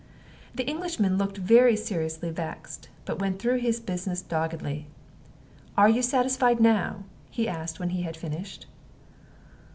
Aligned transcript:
The 0.55 0.65
Englishman 0.67 1.19
looked 1.19 1.37
very 1.37 1.75
seriously 1.75 2.31
vexed, 2.31 2.89
but 3.05 3.19
went 3.19 3.37
through 3.37 3.59
his 3.59 3.79
business 3.79 4.23
doggedly. 4.23 4.87
"Are 5.77 5.89
you 5.89 6.01
satisfied 6.01 6.59
now?" 6.59 7.03
he 7.29 7.47
asked 7.47 7.79
when 7.79 7.89
he 7.91 8.01
had 8.01 8.17
finished. 8.17 8.65